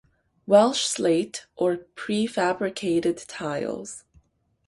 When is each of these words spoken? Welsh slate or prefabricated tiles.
Welsh 0.47 0.83
slate 0.85 1.45
or 1.55 1.77
prefabricated 1.77 3.23
tiles. 3.27 4.03